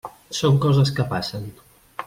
[0.37, 1.49] Són coses que passen.